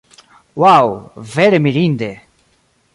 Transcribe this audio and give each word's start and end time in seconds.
Ŭaŭ, 0.63 0.79
vere 1.37 1.61
mirinde! 1.67 2.13